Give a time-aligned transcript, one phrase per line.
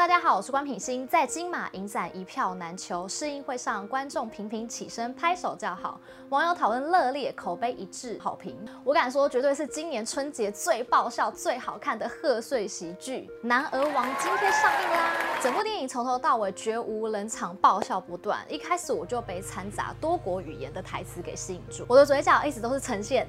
[0.00, 1.06] 大家好，我是关品心。
[1.06, 8.56] 在金马影展一票难求，试映会上观众频频起身拍手叫好，网友讨论热烈，口碑一致好评。
[8.82, 15.12] 我敢说，绝对是今年春节最爆笑、最好看的贺岁喜剧《男儿王》今天上映啦！
[15.42, 18.42] 整部电影从头到尾绝无冷场，爆笑不断。
[18.48, 23.26] 一开始我就被掺杂多国语言的台词给吸引住，我的嘴角一直都是呈现。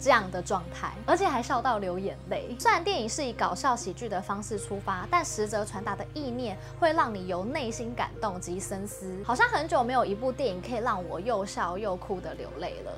[0.00, 2.56] 这样的状态，而且还笑到流眼泪。
[2.58, 9.16] 虽然电影是以搞笑喜剧的方式出发，但实则传达的意念会让你由内心感动及深思。
[9.24, 12.92] 好像很久没有一部电影可以让我又笑又哭的流泪了。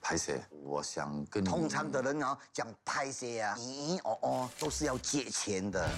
[0.00, 0.32] 拍摄，
[0.64, 1.46] 我想跟你。
[1.46, 5.88] 通常的人啊，讲拍摄啊，咦哦哦，都是要借钱的。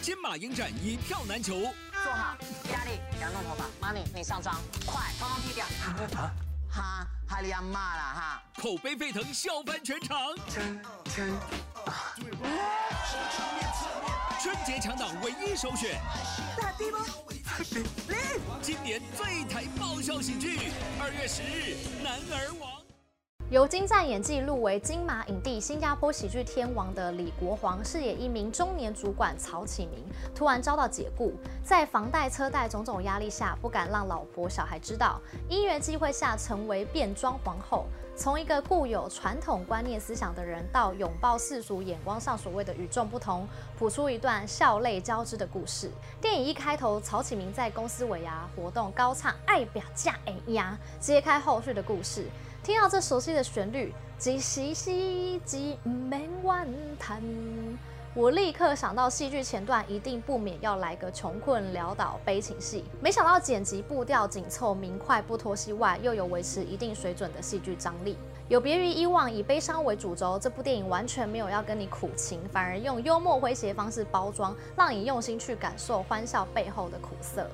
[0.00, 2.34] 金马影展一票难求，坐好，
[2.72, 4.56] 压力，不要弄头发，Money，你上妆，
[4.86, 5.66] 快，通通剃掉。
[5.66, 6.32] 啊，
[6.70, 8.42] 哈，哈利亚骂了哈！
[8.56, 10.18] 口碑沸腾，笑翻全场。
[10.48, 10.82] 真
[11.14, 11.30] 真
[11.84, 12.16] 啊！
[14.40, 16.00] 春节强档唯一首选。
[16.56, 17.04] 大地吗？
[18.62, 22.72] 今年最台爆笑喜剧，二月十日，《男儿王》。
[23.50, 31.32] 由精湛演技入围金马影帝、新加坡喜剧天王的李国煌饰演一名中年主管曹启明，突然遭到解雇，
[31.64, 37.86] 在房贷、车贷种种压力下，不敢让老婆、小孩知道，因缘际会下成为变装皇后。
[38.14, 45.90] 从一个固有传统观念思想的人，到拥抱世俗眼光上所谓的与众不同，谱出一段笑泪交织的故事。
[46.20, 52.26] 电影一开头，曹启明在公司尾牙活动高唱“爱表嫁哎呀”，揭开后续的故事。
[52.62, 57.22] 听到这熟悉的旋律，即兮兮即没完谈，
[58.12, 62.84] 我立刻想到戏剧前段一定不免要来个穷困潦倒悲情戏。
[63.00, 68.18] 没想到剪辑步调紧凑、明快不拖戏外，又有维持一定水准的戏剧张力。
[68.48, 77.48] 有别于以往以悲伤为主轴，这部电影完全没有要跟你苦情，反而用幽默诙谐方式包装，让你用心去感受欢笑背后的苦涩。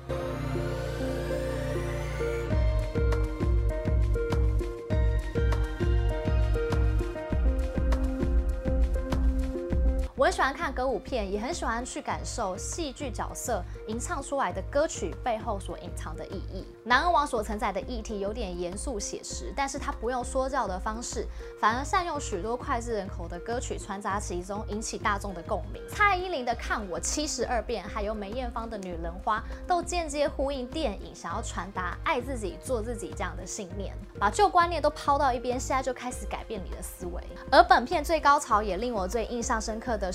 [10.27, 16.67] 很喜欢看歌舞片，也很喜欢去感受戏剧角色吟唱出来的歌曲背后所隐藏的意义。
[16.83, 21.25] 男儿王所承载的议题有点严肃写实，但是他不用说教的方式，
[21.61, 25.81] 反而善用许多脍炙人口的歌曲穿插其中，引起大众的共鸣。
[25.87, 33.95] 蔡依林的《看我七十二变》，还有梅艳芳的《女人花》，都间接呼应电影想要传达爱自己、做自己这样的信念。
[34.19, 37.23] 把旧观念都抛到一边，现在就开始改变你的思维。
[37.49, 40.11] 而本片最高潮也令我最印象深刻的。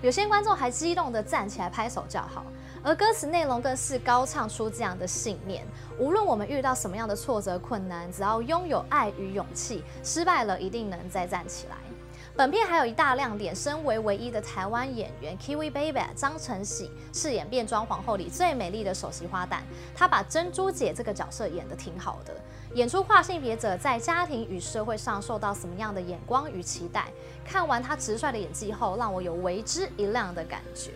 [0.00, 2.44] 有些观众还激动地站起来拍手叫好，
[2.82, 5.66] 而歌词内容更是高唱出这样的信念：
[5.98, 11.76] 无论我们遇到什么样的挫折困难，只要拥有爱与勇气，失败了一定能再站起来。
[12.36, 19.58] 本片还有一大亮点，身为唯一的台湾演员 Kiwi Baby 张晨喜饰演变装皇后里最美丽的首席花旦，
[19.96, 22.32] 她把珍珠姐这个角色演得挺好的。
[22.74, 27.06] 演出跨性别者在家庭与社会上受到什么样的眼光与期待？
[27.44, 30.92] 看完他直率的演技后，让我有为之一亮的感觉。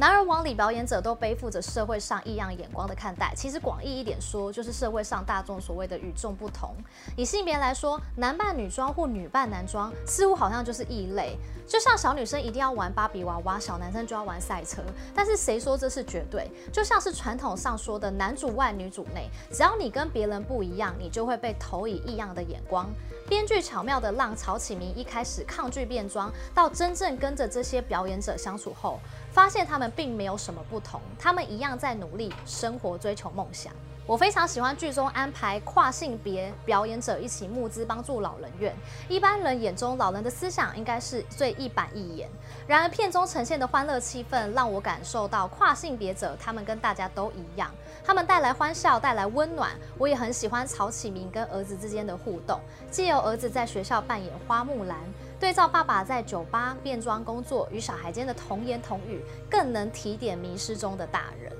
[0.00, 6.72] 男儿王里表演者都背负着社会上异样眼光的看待，其实广义一点说，就是社会上大众所谓的与众不同。
[7.16, 11.36] 以性别来说，男扮女装或女扮男装，似乎好像就是异类。
[11.66, 14.82] 就像小女生一定要玩芭比娃娃，小男生就要玩赛车。
[15.12, 16.48] 但是谁说这是绝对？
[16.72, 22.88] 就像是传统上说的男主外女主内，只要你跟别人不一样，你就会被投以异样的眼光。
[23.28, 29.00] 编剧巧妙地让曹启明一开始抗拒变装，到真正跟着这些表演者相处后，
[29.38, 33.72] 发现他们并没有什么不同，他们一样在努力生活，追求梦想。
[34.04, 38.74] 我非常喜欢剧中安排跨性别表演者一起募资帮助老人院。
[39.08, 42.28] 一般人眼中老人的思想应该是最一板一眼，
[42.66, 47.70] 然而片中呈现的欢乐气氛让我感受到跨性别者他们跟大家都一样，
[48.02, 49.70] 他们带来欢笑，带来温暖。
[49.98, 52.58] 我也很喜欢曹启明跟儿子之间的互动，
[52.90, 54.98] 借由儿子在学校扮演花木兰，
[55.40, 61.52] 对照爸爸在酒吧变装工作与小孩间的童言童语，更能提点迷失中的大人。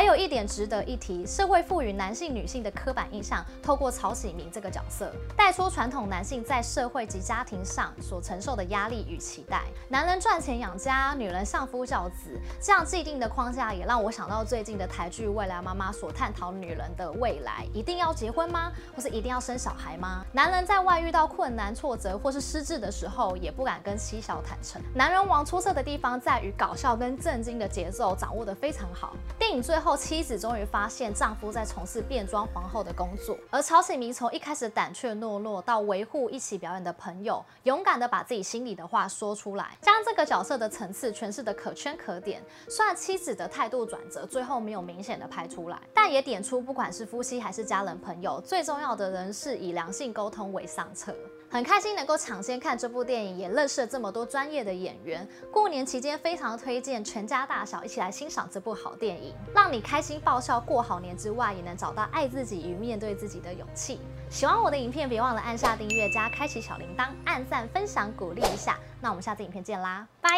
[0.00, 9.64] 还有一点值得一提，社会赋予男性、女性的刻板印象，透过曹启明这个角色，带出传统男性在社会及家庭上所承受的压力与期待。
[9.90, 18.72] 男人赚钱养家，女人相夫教子，这样既定的框架也让我想到最近的台剧《未来妈妈》所探讨女人的未来，一定要结婚吗？
[18.96, 20.24] 或是一定要生小孩吗？
[20.32, 24.80] 男人在外遇到困难、挫折或是失智的时候，也不敢跟妻小坦诚。
[24.94, 29.14] 男人王出色的地方在于搞笑跟震惊的节奏掌握得非常好。
[29.38, 29.89] 电影最后。
[29.90, 42.40] 后妻子终于发现丈夫在从事变装皇后的工作，而曹启明从一开始胆怯懦弱到维护一起表演的朋友，勇敢的把自己心里的话说出来，将这个角色的层次诠释的可圈可点。
[42.68, 51.12] 虽然妻子的态度转折最后没有明显的拍出来，但也点出不管是夫妻还是家人朋友，最重要的人是以良性沟通为上策。
[51.52, 55.28] 很开心能够抢先看这部电影，也认识了这么多专业的演员。
[55.50, 64.00] 过年期间非常推荐全家大小一起来欣赏这部好电影，让你开心爆笑过好年之外，也能找到爱自己与面对自己的勇气。
[64.30, 68.78] 喜欢我的影片，别忘了按下订阅加开启小铃铛，按赞分享鼓励一下。
[69.00, 70.30] 那我们下次影片见啦，拜。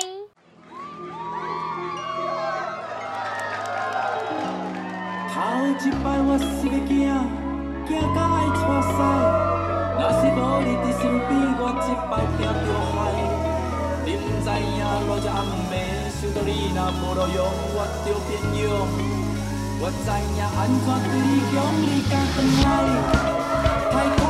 [9.98, 12.94] 若是无你伫身边，我一摆惊着害。
[14.04, 15.38] 你毋知影，落只暗
[15.70, 15.72] 暝，
[16.18, 17.38] 想到你若无路用，
[17.74, 18.30] 我着变
[18.62, 18.64] 勇。
[19.80, 22.66] 我知影安怎对你讲，你敢回来？
[23.92, 24.22] 太空。